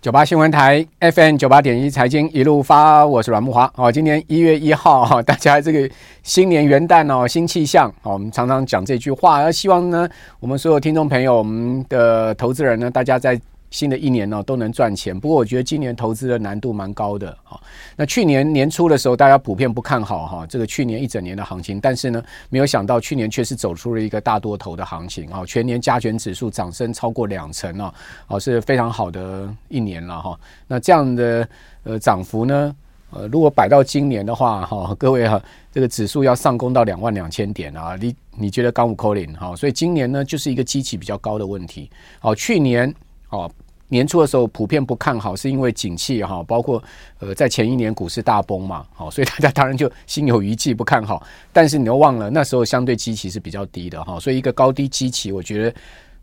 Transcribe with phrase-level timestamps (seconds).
[0.00, 3.70] 九八新闻台 FM 九八点一财经一路发，我是阮木华。
[3.74, 5.90] 好，今年一月一号哈， 大家这个
[6.22, 7.92] 新年元旦哦，新气象。
[8.00, 10.08] 好，我们常常讲这句话，希望呢，
[10.38, 13.38] 我们所有听众朋友，我们的投资人呢，大家在。
[13.70, 15.18] 新的一年呢，都能赚钱。
[15.18, 17.60] 不过我觉得今年投资的难度蛮高的哈。
[17.96, 21.80] 那去年年初的时候，大家普遍不看好哈，这个去年一整年的行情。
[21.80, 25.44] 但是呢，没有想到去年确实走出了一个大多头的行情啊。
[25.46, 27.94] 全年加权指数涨升超过两成啊，
[28.26, 30.38] 哦，是非常好的一年了哈。
[30.66, 31.48] 那这样的
[31.84, 32.74] 呃涨幅呢，
[33.10, 35.40] 呃，如果摆到今年的话哈，各位哈，
[35.72, 39.54] 这个指数要上攻到两万两千点啊，你你觉得刚五扣零哈？
[39.54, 41.88] 所以今年呢，就是一个基期比较高的问题。
[42.18, 42.92] 好，去年。
[43.30, 43.48] 哦，
[43.90, 46.82] 年初的时候普遍不看好，是因为景气哈，包括
[47.18, 51.22] 呃在前一年股市大崩嘛，好，所以大家当然就心有余悸不看好。
[51.52, 55.74] 但是你又忘了那时候相对基期是比较低的哈，所以一个高低基期，我觉得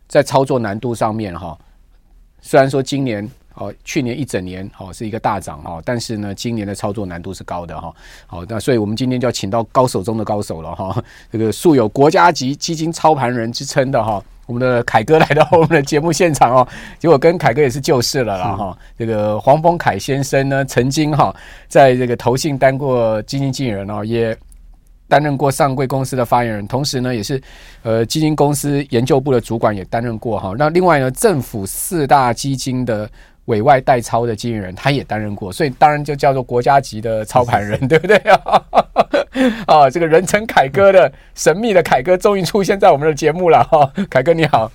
[0.08, 1.56] 在操作难度上面哈，
[2.40, 7.94] 虽然说今年哦去年一整年哦是一个大涨哈，但是呢今年的操作难度是高的哈。
[8.26, 14.24] 好，那所以我们今天就要请到高手中的高手了哈，这个素有国家级基金操盘人之称的哈。
[14.48, 16.68] 我们的凯哥来到我们的节目现场哦，
[16.98, 18.76] 结果跟凯哥也是旧事了啦哈。
[18.98, 21.32] 这个黄峰凯先生呢，曾经哈
[21.68, 24.34] 在这个投信当过基金经理人哦，也
[25.06, 27.40] 担任过上柜公司的发言人，同时呢也是
[27.82, 30.54] 呃基金公司研究部的主管，也担任过哈。
[30.58, 33.08] 那另外呢，政府四大基金的。
[33.48, 38.64] 委外代操的经纪人，他也担任过，所以当然就叫做国家级的操盘人， 对不对啊？
[39.66, 43.90] 啊，这个人称凯哥的神秘的凯哥，终于出现在我们的节目了哈！
[44.10, 44.70] 凯哥你好，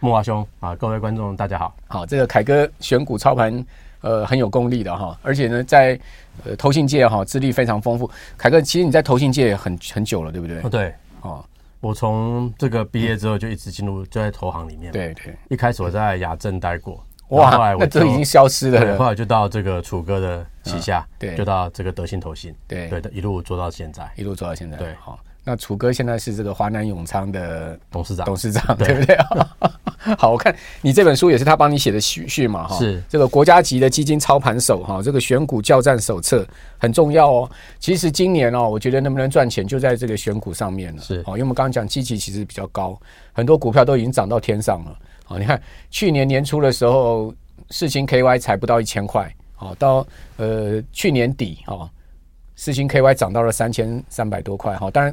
[0.00, 1.74] 木华兄啊，各位观众大家好。
[1.86, 3.64] 好，这个凯哥选股操盘
[4.00, 5.98] 呃很有功力的哈，而且呢在
[6.44, 8.10] 呃投信界哈资历非常丰富。
[8.36, 10.60] 凯哥，其实你在投信界很很久了，对不对？
[10.62, 11.44] 哦，对哦，
[11.80, 14.90] 我从这个毕业之后就一直进入就在投行里面。
[14.90, 17.04] 对对，一开始我在亚证待过。
[17.28, 18.96] 哇，那都已经消失了。
[18.96, 24.76] 后来就到这个楚哥的旗下，嗯、对，就到这个德信投信，对对的，一路做到现在，一路做到现在。
[24.76, 29.18] 对，好，那楚哥现在是这个华南永昌的董事长，董事长对不对？
[30.16, 36.46] 好，我看你这本书也是他帮你写的序序嘛，哈，是这个国家级的基金操盘手哈，这个选股教战手册
[36.78, 37.50] 很重要哦。
[37.80, 42.96] 其实今年哦，我觉得能不能赚钱就在这个选股上面了，是，好，因为我们刚刚讲基期其实比较高，
[43.32, 44.96] 很多股票都已经涨到天上了。
[45.26, 45.60] 好，你看
[45.90, 47.34] 去年年初的时候。
[47.70, 50.06] 四星 KY 才不到一千块，好，到
[50.36, 51.90] 呃去年底哈，
[52.54, 55.12] 四星 KY 涨到了三千三百多块哈，当然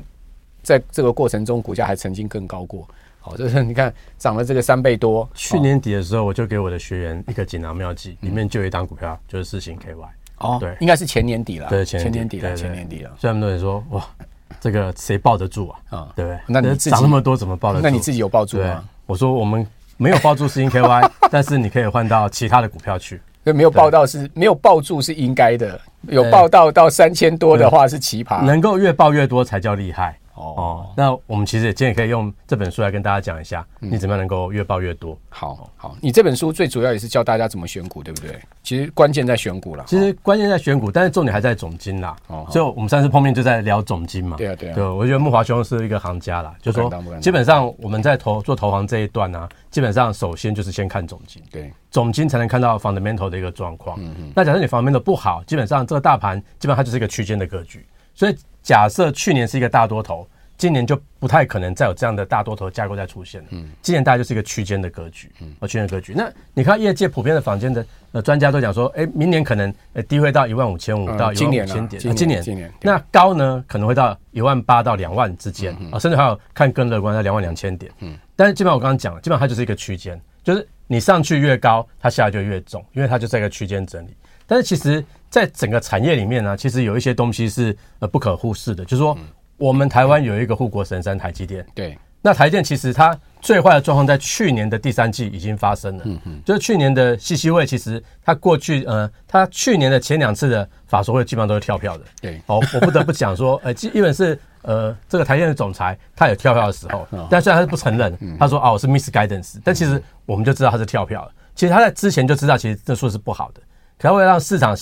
[0.61, 2.87] 在这个过程中股价还曾经更高过，
[3.19, 5.27] 好，就是你看涨了这个三倍多。
[5.33, 10.07] 去年底的时候，我就给我的学员一个锦囊妙计，里面就有一档股票，就是四星 KY。
[10.37, 13.11] 哦，对，应该是前年底了，对，前年底了，前年底了。
[13.17, 14.07] 所以很多人说，哇，
[14.61, 15.79] 这个谁抱得住啊？
[15.89, 16.39] 啊，对不对？
[16.45, 17.83] 那你涨那么多怎么抱得住？
[17.83, 18.87] 那你自己有抱住吗？
[19.07, 19.65] 我说我们。
[19.97, 23.21] 没有抱住是 NKY， 但是你可以换到其他的股票去。
[23.43, 28.41] 对，没有报到是没有抱住是应该的，有报到到三千多的话是奇葩。
[28.43, 30.17] 能够越报越多才叫厉害。
[30.35, 35.17] 哦，那我们其实也今天也可以用这本书来跟大家讲一下，你怎么样能够越报越多。
[35.29, 38.39] 好好，你这本书最主要也是教大家怎么选股，对不对？
[38.63, 39.83] 其实关键在选股了。
[39.87, 42.15] 其实关键在选股，但是重点还在总金啦。
[42.27, 44.35] 哦，所以我们上次碰面就在聊总金嘛。
[44.37, 44.75] 对啊，对啊。
[44.75, 53.99] 对，我觉得木华兄是一个行家啦，就是说基本上我们在投做投行这一段呢，基本上首先就是先看总金，对，总金才能看到 fundamental 的一个状况。
[54.01, 54.31] 嗯嗯。
[54.35, 57.85] 那假设你 fundamental 不好，基本上这个大盘基本上它就是一个区间的格局。
[58.15, 60.27] 所以假设去年是一个大多头。
[60.55, 63.47] 今年就不太可能再有这样的大多头架构再出现了。
[63.49, 66.13] 嗯，今年大概就是一个区间的格局，嗯，区间的格局。
[66.15, 77.91] 那你看业界普遍的坊间的呃专家都讲说，哎，明年可能呃低会到一万五千五到一万五千点，今年今年那高呢可能会到一万八到两万之间啊，甚至还有看更乐观在两万两千点。
[77.99, 84.15] 嗯，但是基本上我刚刚讲了，基本上它就是一个区间，就是你上去越高，它下来就越重，因为它就在一个区间整理。
[84.45, 89.17] 但是其实在整个产业里面呢，其实有一些东西是呃不可忽视的，就是说。
[89.57, 113.61] 我们台湾有一个护国神山台积电，对，那台积电其实它最坏的状况在去年的第三季已经发生了，嗯嗯，就是去年的西西会，其实它过去呃，它去年的前两次的法说会基本上都是跳票的，对，哦，我不得不讲说，呃，基本是呃，这个台积电的总裁他有跳票的时候，但虽然他是不承认，他说啊，我是 misguidance，但其实我们就知道他是跳票了，其实他在之前就知道，其实这数是不好的，
[113.99, 114.75] 可能会让市场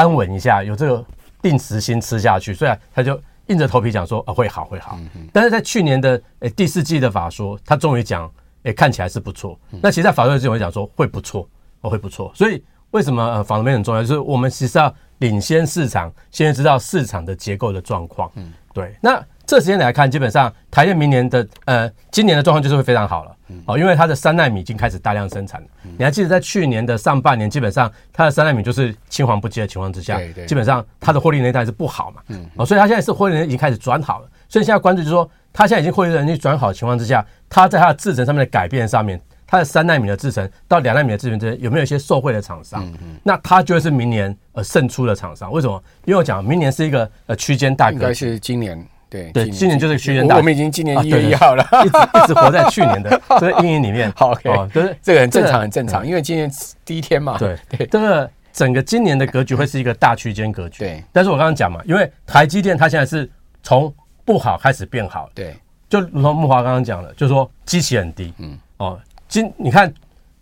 [0.00, 1.04] 安稳一下，有这个
[1.42, 3.20] 定时心吃下去，所以他就。
[3.46, 4.96] 硬着头皮讲说啊会好会好，
[5.32, 8.32] 但是在去年的诶第四季的法说，他终于讲
[8.62, 9.58] 诶看起来是不错。
[9.82, 11.48] 那其实，在法说之前我讲说会不错，
[11.80, 12.30] 哦会不错。
[12.32, 12.62] 所以
[12.92, 14.02] 为什么呃法律面很重要？
[14.02, 18.30] 就是我们其实要领先市场，先知道市场的结构的状况。
[18.36, 18.94] 嗯，对。
[19.00, 19.20] 那
[19.50, 23.36] 这时间来看，基本上台电明年的呃今年的状况就是会非常好了。
[23.66, 25.66] 哦，因为它的三纳米已经开始大量生产了。
[25.98, 32.22] 你还记得在去年的上半年，基本上它的三纳米就是青黄不接的情况之下，基本上它的获利能力还是不好嘛。
[32.54, 34.28] 哦，所以它现在是获利能力已经开始转好了。
[34.48, 42.88] 所以现在关注就是说，它现在已经获利能力转好的情况之下，它在它的制程上面的改变上面，它的三纳米的制程到两纳米的制程之间有没有一些受惠的厂商？
[43.24, 45.50] 那它就会是明年呃胜出的厂商。
[45.50, 45.82] 为什么？
[46.04, 48.86] 因为我讲明年是一个呃区间大格局，应该是今年。
[49.10, 50.36] 对对，今年就是区间大。
[50.36, 54.10] 我们已经今年一月一号了，一直一直活在去年的 这个阴影里面。
[54.14, 56.48] 好，OK，就是这个很正常，很正常，因为今年
[56.84, 57.36] 第一天嘛。
[57.36, 60.84] 对对，这个整个今年的格局会是一个大区间格局。
[60.84, 63.28] 对，但是我刚刚讲嘛，因为台积电它现在是
[63.62, 63.92] 从
[64.24, 65.28] 不好开始变好。
[65.34, 65.56] 对，
[65.88, 68.32] 就如同木华刚刚讲的，就是说基期很低。
[68.38, 68.56] 嗯。
[68.76, 68.98] 哦，
[69.28, 69.92] 今你看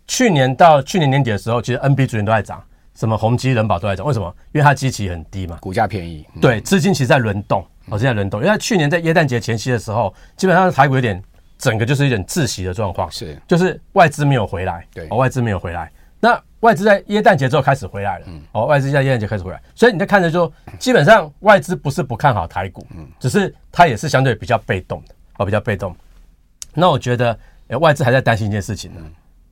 [0.07, 2.63] 去年到去年年底的时候，其实 NB 族群都在涨，
[2.93, 4.05] 什么宏基、人保都在涨。
[4.05, 4.33] 为什么？
[4.51, 6.23] 因为它基期很低嘛，股价便宜。
[6.39, 7.65] 对，资金其实在轮动。
[7.89, 11.21] 我现在轮动，因为去年在耶诞节前夕的时候，基本上台股有点
[11.57, 15.91] 整个就是一点窒息的状况，是，就是外资没有回来，对，哦，外资没有回来。
[16.19, 25.95] 那外资在耶诞节之后开始回来了，嗯，哦，外资在耶诞节开始回来，所以你在看着说，基本上外资不是不看好台股，嗯，只是它也是相对比较被动的，哦，比较被动。
[26.73, 27.37] 那我觉得，
[27.69, 29.01] 哎，外资还在担心一件事情呢。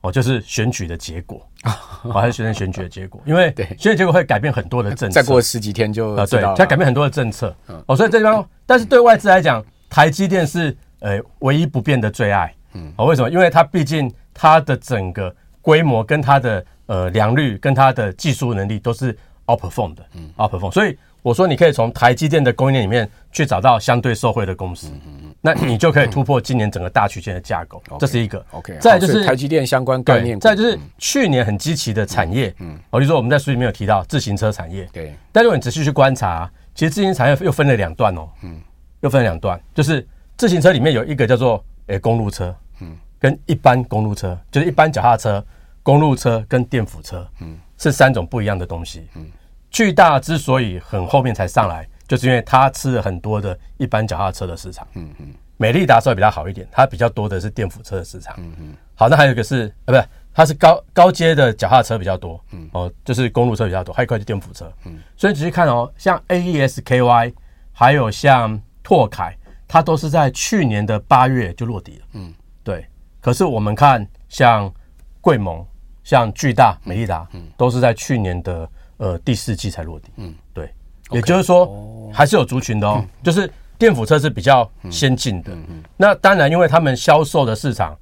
[0.00, 1.72] 哦，就是选举的结果啊，
[2.12, 5.20] 还是学生选举的结果，因为对选举结果会改变很多的政策。
[5.20, 7.54] 再过十几天就啊，对，它改变很多的政策。
[7.86, 12.54] 哦，所以这地方，但是对外资来讲，台积电是呃唯一不变的最爱。
[12.74, 13.28] 嗯，哦，为什么？
[13.28, 19.16] 因为它毕竟它的整个规模跟它的呃良率跟它的技术能力都是
[19.46, 20.70] outperform 的，嗯，outperform。
[20.70, 24.88] 所以我说，你可以从台积电的供应链里面去找到相对受惠的公司。
[25.06, 25.34] 嗯。
[25.40, 28.44] 那你就可以突破今年整个大区间的架构，这是一个。
[28.50, 35.14] OK，再就是台积电相关概念，再就是去年很积极的产业，嗯，我就说我们在书里面有提到自行车产业，对。
[35.30, 38.60] 但如果你仔细去观察，其实自行车产业又分了两段哦，嗯，
[39.00, 40.04] 又分了两段，就是
[40.36, 45.44] 自行车里面有一个叫做诶公路车，嗯，跟一般公路车，就是一般脚踏车、
[45.84, 49.06] 公路车跟电辅车，嗯，是三种不一样的东西。
[49.14, 49.24] 嗯，
[49.70, 51.86] 巨大之所以很后面才上来。
[52.08, 55.26] 就是因为它吃了很多的一般脚踏车的市场，嗯嗯，
[55.58, 58.74] 美利达稍微比较好一点，它比较多的是电辅车的市场，嗯嗯。
[58.94, 65.00] 好，那还有一个是呃，不是，它是高高阶的脚踏车比较多，嗯哦，就是公路车比较多，还有一块是电辅车，嗯。
[65.18, 67.34] 所以仔细看哦，像 AES-KY，
[67.72, 69.36] 还有像拓凯，
[69.66, 72.32] 它都是在去年的八月就落地了，嗯，
[72.64, 72.86] 对。
[73.20, 74.72] 可是我们看像
[75.20, 75.62] 贵盟、
[76.04, 78.66] 像巨大、美利达，嗯，都是在去年的
[78.98, 80.72] 呃第四季才落地，嗯，对。
[81.10, 83.02] 也就是说，还是有族群的哦。
[83.22, 85.50] 就是电辅车是比较先进的。
[85.54, 87.96] 嗯那当然，因为他们销售的市场，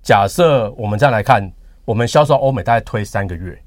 [0.00, 1.52] 假设我们再来看，
[1.84, 3.60] 我们销售欧美大概推三个月，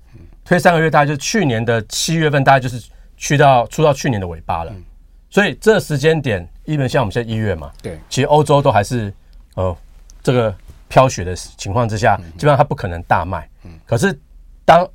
[0.46, 4.74] 推三个月大概就是去年的七月份，大概就是去到出到去年的尾巴了。
[5.30, 9.14] 所以这时间点，因为像我们现在一月嘛，对，其实欧洲都还是
[9.56, 9.76] 呃
[10.24, 10.56] 这个
[10.88, 13.46] 飘雪的情况之下，基本上它不可能大卖。
[13.66, 13.72] 嗯。
[13.86, 14.18] 可是
[14.64, 14.88] 当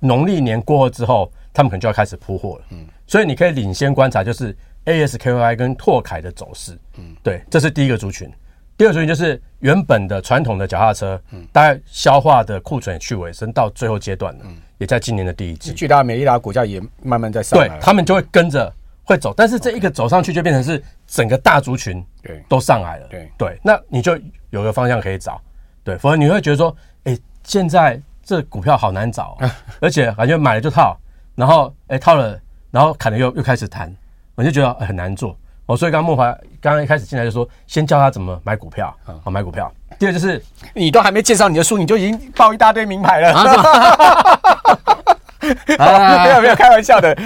[0.00, 2.64] 农历年过后之后，他们可能就要开始铺货了。
[2.70, 4.52] 嗯所以你可以领先观察，就是
[4.84, 6.76] ASKY 跟拓凯的走势。
[6.98, 8.28] 嗯，对，这是第一个族群。
[8.76, 14.40] 第二个族群就是原本的传统的脚踏车，嗯，大概消化的库存也去尾声，到最后阶段了。
[14.44, 15.72] 嗯，也在今年的第一季。
[15.72, 17.68] 巨大美利达股价也慢慢在上来。
[17.68, 23.06] 对，他们就会跟着会走，但是这一个走上去就变成是整个大族群对都上来了。
[23.06, 24.18] 对对，那你就
[24.50, 25.40] 有个方向可以找。
[25.84, 29.38] 对，否则你会觉得说，哎，现在这股票好难找，
[29.80, 30.94] 而且感觉买了就套，
[31.34, 32.38] 然后哎套了。
[32.72, 33.90] 然后砍了又又开始谈，
[34.34, 35.74] 我就觉得很难做哦。
[35.74, 39.72] 所以刚刚慕驊刚刚一开始进来就说，先教他怎么买股票，好买股票。
[39.98, 40.42] 第二就是
[40.74, 43.32] 你都还没介绍你的书，你就已经报一大堆名牌了。
[45.40, 47.16] 没有没有开玩笑的，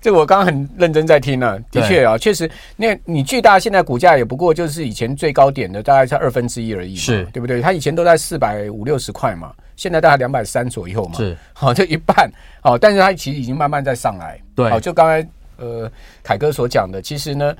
[0.00, 1.56] 这我刚刚很认真在听呢。
[1.70, 7.60] 的确啊，确实，那你巨大现在股价也不过就是以前最高点的大概是二分之一而已，是对不对？
[7.60, 9.52] 它以前都在四百五六十块嘛。
[9.76, 12.30] 现在大概两百三左右嘛，是好，就一半
[12.62, 14.40] 好，但是它其实已经慢慢在上来。
[14.54, 15.28] 对，好，就刚才
[15.58, 15.90] 呃
[16.22, 17.54] 凯哥所讲的，其实呢，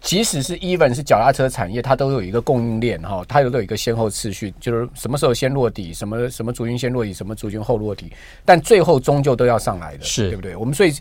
[0.00, 8.10] 即使是 even 是脚踏车产业，它都有一个供应链哈，它都有一个先后次序，就是什么时候先落底，什么什么族群先落底，什么族群后落底，
[8.44, 10.56] 但最后终究都要上来的，是对不对？
[10.56, 10.94] 我们所以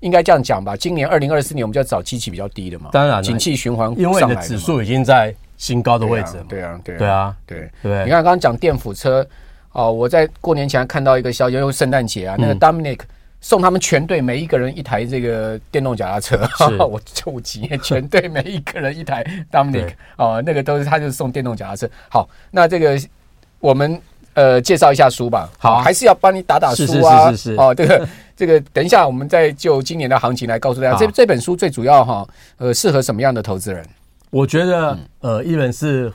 [0.00, 8.04] 应该这样讲吧，今年二零二四年我们就要找机器比较低的嘛，当然，景气循环，因为你的指数已经在新高的位置，对啊，对啊，对啊，对对。
[8.04, 9.24] 你看刚刚讲电辅车。
[9.72, 13.00] 哦，我在过年前看到一个消息，因为圣诞节啊，那个 Dominic
[13.40, 16.48] 送他们全队每一个人一台这个电动脚踏车，
[16.84, 21.88] 我就急， 全队每一个人一台 Dominic 哦，那个都是他就是送电动脚踏车。
[22.08, 22.98] 好，那这个
[23.60, 24.00] 我们
[24.34, 25.48] 呃介绍一下书吧。
[25.58, 27.30] 好，还是要帮你打打书啊。
[27.30, 27.60] 是是是是。
[27.60, 33.84] 哦，这个这个，等一下我们再就今年的行情来告诉大家，这这本书最主要哈，呃，适合什么样的投资人？
[34.30, 36.12] 我觉得呃，一本是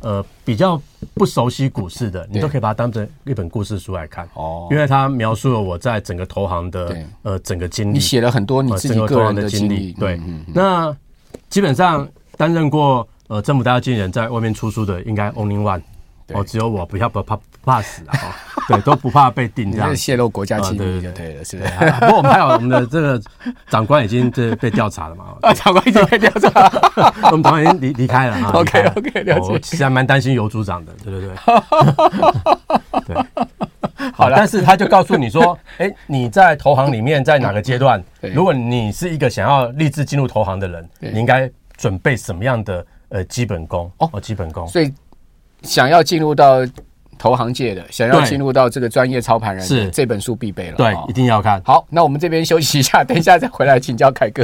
[0.00, 0.80] 呃比较
[1.14, 10.20] 不熟悉股市的，你都可以把它当成一本故事书来看哦，因为它描述了我在整个投行的呃整个经历，你写了很多你自己个人的经历，对，
[10.54, 10.94] 那
[11.48, 15.82] 基本上担任过呃政府大经纪人，在外面出书的应该 only one。
[16.32, 18.36] 哦，只有我不要不怕不怕死啊！
[18.68, 21.70] 对， 都不怕被定这样泄露国家机密就对了，是不是？
[22.00, 23.20] 不过我们还有我们的这个
[23.68, 25.26] 长官已经这被调查了嘛？
[25.42, 28.50] 啊，长官已经被调查了， 我们长官已经离离开了啊。
[28.54, 29.58] OK OK，了解。
[29.60, 31.34] 其实还蛮担心尤组长的，对对对。
[33.06, 33.16] 对，
[34.12, 38.02] 好了，但是他就告诉你说，哎，你在投行里面在哪个阶段？
[38.34, 43.90] 如果你是一个想要立志进入投行的人，你应该准备什么样的呃基本功？
[43.98, 44.66] 哦，基本功。
[44.66, 44.92] 所以。
[45.62, 46.66] 想要进入到
[47.20, 50.76] 投行界的，想要进入到这个专业操盘人，是这本书必备了。
[50.78, 51.60] 对，一定要看。
[51.62, 54.42] 好，那我们这边休息一下，等一下再回来请教凯哥。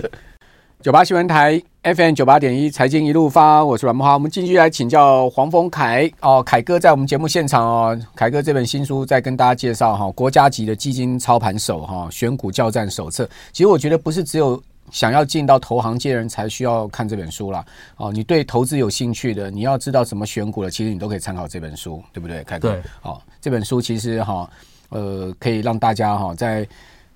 [0.82, 4.12] 九八新闻台 FM 九八点一财经一路发，我是阮慕驊。
[4.12, 13.26] 我们继续来请教黄峰凯哦，凯哥在我们节目现场哦，凯哥这本新书在跟大家介绍哈，国家级的基金操盘手哈，选股教战手册。
[13.52, 14.62] 其实我觉得不是只有。
[14.90, 17.64] 想要进到投行界人才需要看这本书啦。
[17.96, 22.42] 哦，你对投资有兴趣的，你要知道怎么选股的，其实你都可以参考这本书，对不对？
[22.44, 24.48] 凯哥，对，哦，这本书其实哈，
[24.90, 26.66] 呃，可以让大家哈在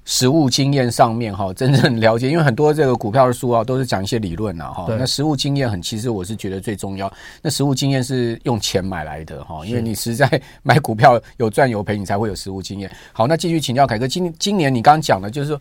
[0.04, 7.12] 实物经验上面哈 真正了解，因为很多这个股票的书啊都是讲一些理论啊哈，那实物经验很，其实我是觉得最重要。
[7.40, 12.90] 那实物经验是用钱买来的哈，因为你实在买股票有赚有赔，你才会有实物经验。
[13.12, 15.60] 好，那继续请教凯哥，今今年你刚刚讲的就是说。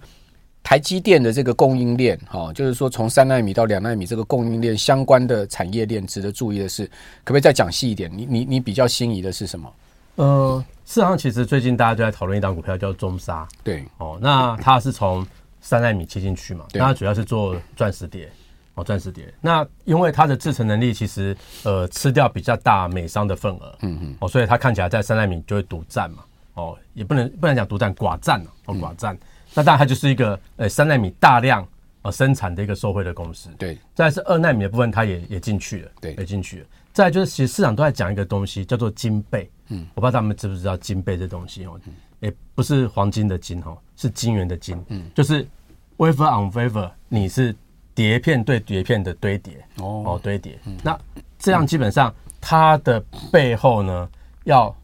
[0.70, 6.86] 台积电的这个供应链，哈，就是说从三纳米到两纳米这个供应链相关的产业链，值得注意的是，
[7.24, 8.08] 可不可以再讲细一点？
[8.16, 9.74] 你你你比较心仪的是什么？
[10.18, 15.26] 呃，市场上其实最近大家都在讨论一档股票叫中沙，对，哦，那它是从
[15.60, 18.30] 三纳米切进去嘛，那它主要是做钻石碟，
[18.76, 19.26] 哦，钻石碟。
[19.42, 26.24] 那因为它的制程能力其实呃吃掉比较大美商的份额，嗯嗯，哦，所以它看起来在三纳米就会独占嘛，
[26.54, 29.18] 哦，也不能不能讲独占，寡占哦，寡占。
[29.54, 31.68] 那当然，它就是一个呃三纳米大量
[32.04, 33.50] 呃生产的一个受惠的公司。
[33.58, 36.66] 对，再是二纳米的部分，它也也进去了，对，也进去了。
[36.94, 39.50] 再就是，其实市场都在讲一个东西，叫做金贝。
[39.70, 41.80] 嗯，我不知道他们知不知道金贝这东西哦，
[42.20, 44.84] 也不是黄金的金哦，是金元的金。
[44.88, 45.48] 嗯，就是
[45.98, 47.56] wafer on wafer，你是
[47.94, 50.60] 碟片对碟片的堆叠哦哦堆叠。
[50.84, 51.00] 那
[51.38, 53.00] 这样基本上它的
[53.32, 54.10] 背后呢，
[54.44, 54.76] 要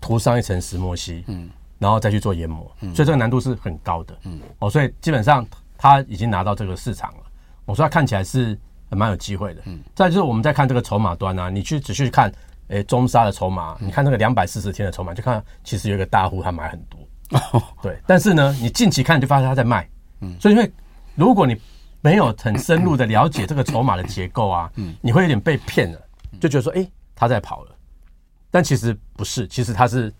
[0.00, 1.24] 涂上一层石墨烯。
[1.26, 1.50] 嗯。
[1.82, 4.16] 然后再去做研磨，所以这个难度是很高的。
[4.22, 5.44] 嗯，哦，所以基本上
[5.76, 7.18] 他已经拿到这个市场了。
[7.64, 8.56] 我说他看起来是
[8.90, 9.62] 蛮有机会的。
[9.64, 12.32] 嗯，再就是我们在看这个筹码端啊，你去仔细看，
[12.68, 17.00] 诶，中沙的筹码，你看那个两百四十天的筹码，就看其实有一个大户他买很多。
[17.52, 19.88] 哦，对，但是呢，你近期看就发现他在卖。
[20.20, 20.72] 嗯，所以因为
[21.16, 21.60] 如果你
[22.00, 26.00] 没有很深入的了解这个筹码的结构啊，嗯，你会有点被骗了，
[26.40, 27.74] 就觉得说，哎，他在跑了，
[28.52, 30.12] 但其实不是，其实他是。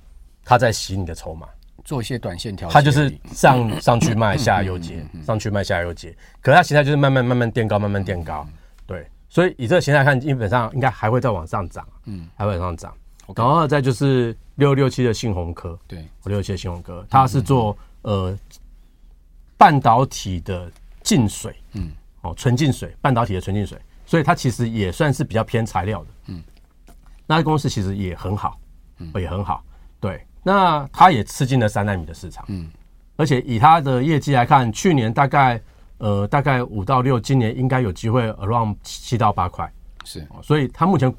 [0.45, 1.49] 他在洗你的筹码，
[1.85, 2.73] 做一些短线调整。
[2.73, 6.15] 他就是上上去卖，下来又接，上去卖，下来又接。
[6.41, 8.47] 可是他现在就是慢慢慢慢垫高，慢慢垫高。
[8.87, 11.87] 对，所以以这个形态看，基本上应该还会再往上涨。
[12.07, 12.95] 嗯，还会往上涨。
[13.37, 18.37] 然后再就是六六七的信鸿科，对，六六七的信鸿科，它是做呃
[19.57, 20.71] 半导体的
[21.03, 26.07] 净水，嗯，哦，纯净水，半导体的纯净水，所以它其实也算是比较偏材料的。
[26.27, 26.43] 嗯，
[27.27, 28.59] 那公司其实也很好，
[28.99, 29.65] 嗯，也很好，
[30.03, 30.23] 对。
[30.45, 32.69] 那它也吃进了三纳米的市场，嗯，
[33.15, 35.63] 而且以它的业绩来看，去年大概
[35.99, 39.73] 呃大概五到六，今年应该有机会 around 七到八块，
[40.05, 41.15] 是，所以它目前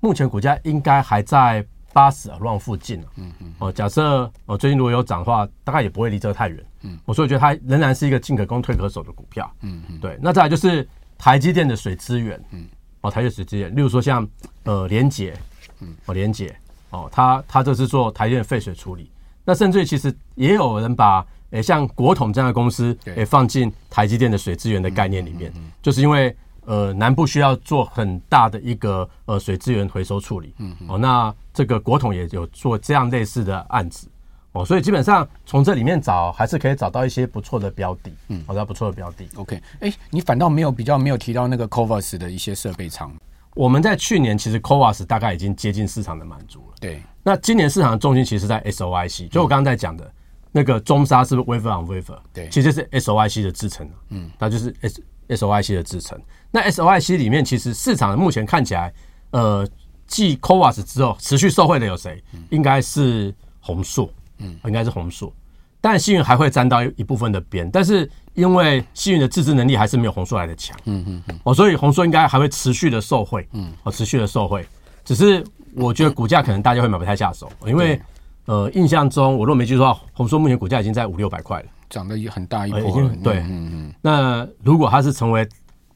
[0.00, 12.68] 目前股价应该还在八十 around 附近，嗯嗯，哦，假设哦最近如果有涨的话，大概也不会离这个太远，嗯，我所以觉得它仍然是一个进可攻退可守的股票，嗯嗯，对，那再来就是台积电的水资源，嗯，
[13.00, 14.28] 哦台积水资源，例如说像
[14.64, 15.34] 呃联捷，
[15.80, 16.54] 嗯，哦联杰。
[16.90, 19.10] 哦，他他这是做台电废水处理，
[19.44, 25.52] 那甚至于其实也有人把诶、欸、像国统这样的公司诶放进台积电的水资源的概念里面，
[25.82, 34.06] 就是因为呃南部需要做很大的一个呃水资源回收处理，嗯，哦，那这个国统也有做这样类似的案子，
[34.52, 39.26] 哦，所以基本上从这里面找还是可以找到一些不错的标的，嗯，找到不错的标的。
[39.36, 43.10] OK，哎，你反倒没有比较没有提到那个 Covers 的一些设备厂。
[43.58, 46.76] 我们在去年其实 CoWoS 大概已经接近市场的满足了。
[46.80, 50.08] 对，那今年市场的重心其实在 SOIC，就我刚刚在讲的
[50.52, 52.20] 那个中沙是不是 Wafer on Wafer？
[52.32, 53.90] 对，其实是 SOIC 的制程。
[54.10, 56.16] 嗯，那就是 S SOIC 的制程。
[56.52, 58.94] 那 SOIC 里面其实市场目前看起来，
[59.32, 59.68] 呃，
[60.06, 62.22] 继 CoWoS 之后持续受惠的有谁？
[62.50, 64.08] 应该是红硕。
[64.38, 65.32] 嗯，应该是红硕。
[65.80, 74.66] 当然星云还会沾到一部分的边，但是因为星云的自制能力还是没有红硕来的强，嗯嗯嗯，哦，所以红硕应该还会持续的受惠，嗯，哦，持续的受惠，
[75.04, 75.44] 只是
[75.76, 78.00] 我觉得股价可能大家会买不太下手，因为
[78.46, 85.48] 呃，印象中我如果没记错的话，红硕目前股价已经在五六百块了，涨得也很大一波，已经对，嗯嗯，那如果它是成为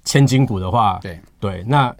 [0.05, 1.19] 千金股的话，对。
[1.41, 1.93] 对，那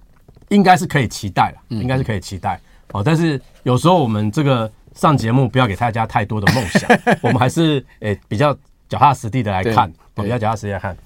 [0.51, 2.61] 应该是可以期待了，应该是可以期待，
[2.93, 4.71] 哦，但是有时候我们这个。
[4.95, 6.89] 上节目不要给大家太多的梦想，
[7.23, 8.53] 我们还是诶、欸、比较
[8.89, 10.97] 脚踏实地的来看，比较脚踏实地来看。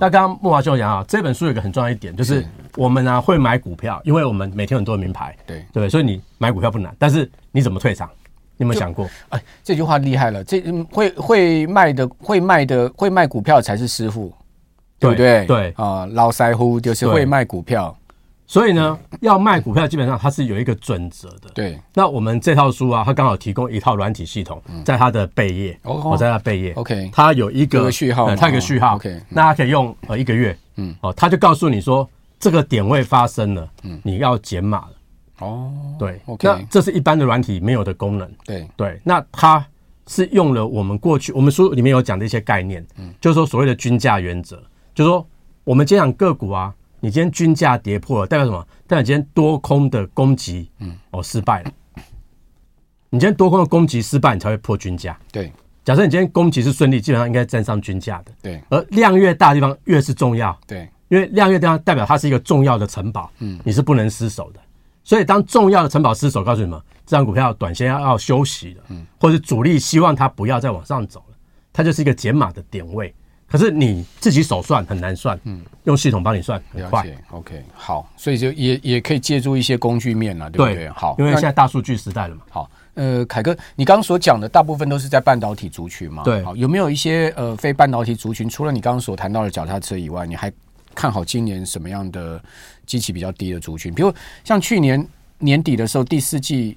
[0.00, 2.44] 那刚刚木华兄讲啊，这本书有一个很重要一点，就是
[2.76, 8.10] 我们呢、啊、会买股票，因为我们每天很多名牌，对对，所以你买股票不难，但是你怎么退场？
[8.58, 9.08] 你有没有想过？
[9.28, 10.60] 哎，这句话厉害了，这
[10.90, 14.32] 会会卖的会卖的会卖股票才是师傅，
[14.98, 15.46] 对不对？
[15.46, 17.96] 对啊，老师傅就是会卖股票。
[18.48, 21.50] 所以呢，要卖股票，基本上它是有一个准则的。
[21.52, 21.76] 对。
[21.92, 26.72] 那我们这套书啊，它刚好提供一套软体系统，在它的背页，我在它背页。
[26.74, 27.10] OK。
[27.12, 28.94] 它有一个序号，它有个序号。
[28.94, 29.20] OK。
[29.28, 30.56] 那它可以用呃一个月。
[30.76, 30.94] 嗯。
[31.00, 34.92] 哦，它就告诉你说这个点位发生了，嗯，你要减码了。
[35.40, 35.72] 哦。
[35.98, 36.20] 对。
[36.26, 36.46] OK。
[36.46, 38.30] 那这是一般的软体没有的功能。
[38.44, 38.64] 对。
[38.76, 39.00] 对。
[39.02, 39.66] 那它
[40.06, 44.62] 是用了我们过去我们书里面有讲的一些概念，嗯，就是说所谓的均价原则，
[44.94, 45.26] 就是说
[45.64, 46.72] 我们今天讲个股啊。
[47.06, 48.66] 你今天均价跌破了，代表什么？
[48.84, 51.70] 代表今天多空的攻击，嗯，哦，失败了。
[53.10, 55.16] 你今天多空的攻击失败，你才会破均价。
[55.30, 55.52] 对，
[55.84, 58.32] 假设你今天攻击是顺利，基本上应该站上均价的。
[58.42, 60.58] 对，而量越大的地方越是重要。
[60.66, 64.58] 对，因为量越大，代表它是一个重要的城堡，嗯，你是不能失守的。
[65.04, 71.36] 所以当重要的城堡失守，告诉你们，这张股票短线要要休息了，嗯，或者主力希望它不要再往上走了，
[71.72, 73.14] 它就是一个减码的点位。
[73.48, 77.06] 可是你自己手算很难算，嗯，用系统帮你算很快。
[77.30, 80.74] OK，好，所以就也也可以借助一些工具面了，对不对？
[80.74, 82.42] 对好，因为现在大数据时代了嘛。
[82.50, 86.24] 好，呃，凯哥，你刚刚所讲的大部分都是在半导体族群嘛？
[86.24, 86.42] 对。
[86.42, 88.48] 好，有没有一些呃非半导体族群？
[88.48, 90.52] 除了你刚刚所谈到的脚踏车以外，你还
[90.92, 92.42] 看好今年什么样的
[92.84, 93.94] 机器比较低的族群？
[93.94, 94.12] 比如
[94.42, 95.06] 像去年
[95.38, 96.76] 年底的时候，第四季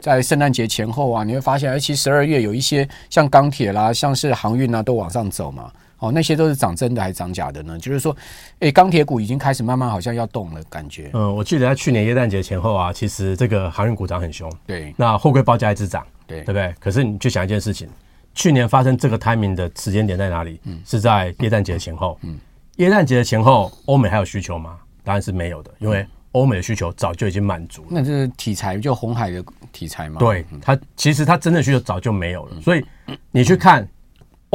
[0.00, 5.70] 在圣诞节前后啊，你会发现，而其实十二月有一些像钢铁啦，像是航运啊，都往上走嘛。
[5.98, 7.78] 哦，那些都是涨真的还是涨假的呢？
[7.78, 8.14] 就是说，
[8.60, 11.10] 哎，钢铁股已经开始慢慢好像要动了，感觉。
[11.14, 14.52] 嗯，我记得在去年耶诞节前后啊，其实这个航运股涨很凶。
[14.66, 14.94] 对。
[14.96, 16.74] 那货柜报价一直涨，对，对不对？
[16.78, 17.88] 可是你去想一件事情，
[18.34, 20.60] 去年发生这个 timing 的时间点在哪里？
[20.64, 22.18] 嗯，是在耶诞节前后。
[22.22, 22.38] 嗯。
[22.76, 24.76] 耶诞节的前后，欧美还有需求吗？
[25.02, 27.88] 当然是没有的，因为欧美的需求早就已经满足了。
[27.90, 29.42] 那这是题材，就红海的
[29.72, 30.18] 题材吗？
[30.18, 32.84] 对，它其实它真的需求早就没有了，所以
[33.30, 33.88] 你去看。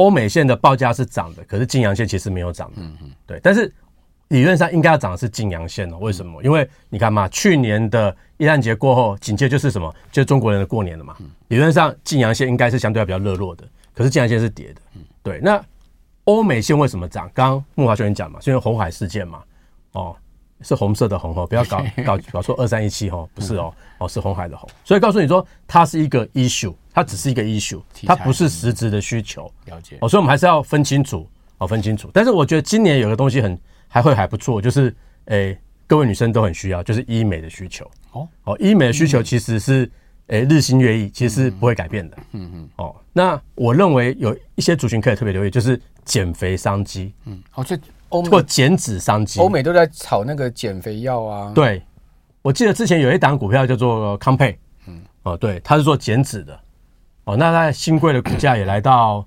[0.02, 2.74] 欧美线的报价是涨的，可是净阳线其实没有涨的。
[2.78, 3.38] 嗯嗯，对。
[3.40, 3.72] 但是
[4.28, 5.98] 理论上应该要涨的是净阳线哦。
[6.00, 6.42] 为什么？
[6.42, 9.94] 因为你看嘛，去年的耶诞节过后，紧接就是什么？
[10.10, 11.16] 就是中国人的过年了嘛。
[11.46, 14.80] 理论上净阳线应该是相对比较热络的，可是净阳线是跌的。
[14.96, 15.38] 嗯对。
[15.40, 15.64] 那
[16.24, 17.30] 欧美线为什么涨？
[17.32, 19.42] 刚刚慕驊兄讲嘛，是因为红海事件嘛。
[19.92, 20.16] 哦。
[20.64, 29.50] 是红色的红哦，不要搞 搞搞错二三一七哦，不是哦，哦是红海的红，所以告诉你说它是一个 issue，它只是一个 issue，它不是实质的需求。
[29.66, 31.26] 了解哦，所以我们还是要分清楚
[31.58, 32.10] 哦，分清楚。
[32.12, 34.94] 但是我觉得今年有个东西很还会还不错，就是
[35.26, 39.90] 诶，各位女生都很需要，就是医美的需求哦哦，医美的需求其实是
[40.26, 42.16] 诶日新月异，其实是不会改变的。
[42.32, 47.12] 嗯嗯哦，那我认为有一些族群可以特别留意，就是减肥商机。
[47.24, 47.78] 嗯，哦这。
[48.30, 51.50] 或减脂商机，欧美都在炒那个减肥药啊。
[51.54, 51.82] 对，
[52.42, 56.60] 我记得之前有一档股票叫做康佩，嗯，哦，对，它是做减脂的，
[57.24, 59.24] 哦，那它新贵的股价也来到，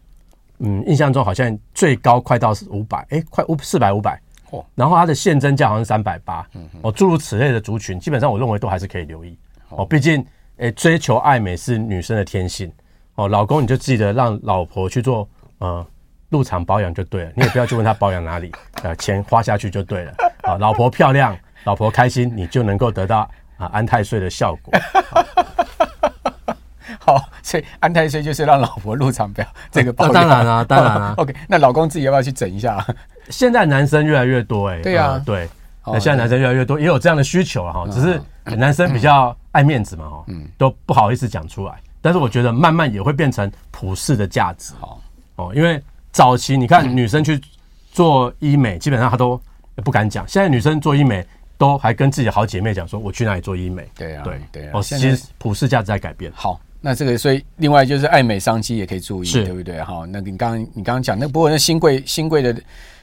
[0.60, 4.20] 嗯，印象中好像最高快到五百，哎，快五四百五百，
[4.52, 9.38] 哦，然后它的现增价好像是三百八，嗯，哦，诸如此类的族群，基本上我认为都还是可以留意，
[9.70, 10.26] 哦，毕竟，
[10.58, 12.72] 哎，追求爱美是女生的天性，
[13.16, 15.28] 哦，老公你就记得让老婆去做，
[15.60, 15.86] 呃。
[16.30, 20.14] 入场保养就对了，你也不要去问她保养哪里，呃，钱花下去就对了。
[20.42, 24.74] 啊，老婆漂亮，老婆开心，你就能够得到啊安太岁的效果。
[27.46, 29.94] 好，所以安太岁就是让老婆入场表这个。
[29.94, 31.14] 当然啊， 当然啊。
[31.18, 32.86] OK，那老公自己要不要去整一下？
[33.30, 34.82] 现在男生越来越多哎、欸。
[34.82, 35.48] 对呀、啊，对。
[35.86, 38.20] 那现在男生越来越多，也有这样的需求啊哈，只是
[38.56, 41.74] 男生比较爱面子嘛哈，嗯，都不好意思讲出来。
[42.02, 44.74] 但是我觉得慢慢也会变成普世的价值。
[44.80, 45.00] 好
[45.36, 45.82] 哦，因为。
[46.16, 47.38] 早期你看女生去
[47.92, 49.38] 做医美，基本上她都
[49.84, 50.26] 不敢讲。
[50.26, 51.28] 现在女生做医美
[51.58, 54.72] 都还跟自己的好姐妹讲说：“我去哪里做医美？”对啊，对对啊。
[54.76, 56.32] 哦，其实普世价值在改变。
[56.34, 59.82] 好，那这个所以另外就是爱美商机也可以注意，对不对？
[59.82, 62.56] 哈，那你刚刚你刚刚讲那不过那新贵新贵的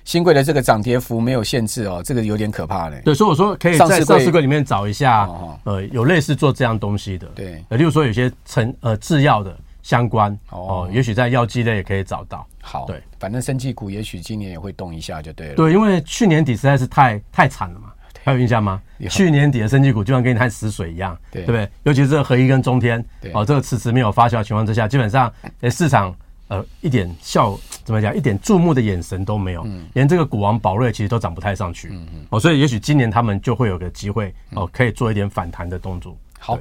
[0.05, 3.01] 新贵的这个涨跌幅没有限制哦，这个有点可怕嘞。
[3.05, 5.29] 对，所以我说可以在上市柜里面找一下，
[5.65, 7.27] 呃，有类似做这样东西的。
[7.35, 9.57] 对，例如说有些成呃制药的。
[9.83, 12.47] 相关哦，也许在药剂类也可以找到。
[12.63, 15.55] 好，对，反正生技股也许今年也会动一下就对了。
[15.57, 17.93] 对，因为去年底实在是太太惨了嘛，
[18.25, 18.81] 还有印象吗？
[19.11, 21.69] 去年底的升绩股就像跟你看死水一样，对不对？
[21.83, 26.15] 尤其是这个合一跟中天，哦，这个迟迟没有发酵的情况之下，基本上诶市场。
[26.49, 28.15] 呃，一点笑怎么讲？
[28.15, 36.15] 一点注目的眼神都没有，嗯、连这个股王宝瑞其实都涨不太上去，嗯嗯，哦，所以也许今年他们就会有个机会，哦，可以做一点反弹的动作。
[36.39, 36.59] 好，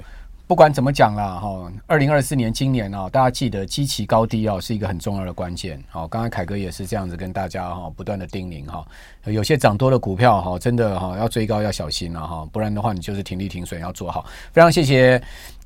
[0.51, 5.81] 不管怎么讲啦，哈，二零二四年今年啊，大家记得基期高低啊，是一个很重要的关键。
[5.89, 8.85] 好，刚才凯哥也是这样子跟大家哈不断的叮咛哈，
[9.23, 14.25] 有些涨多的股票哈，真的哈要追高要小心了哈，不然的话你就是停利停损要做好。
[14.51, 15.21] 非常谢谢。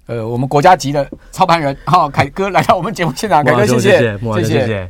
[0.06, 4.44] 呃，我们国家级的操盘人哈，凯哥来到我们节目现场，凯哥谢谢，谢谢。
[4.44, 4.90] 谢谢。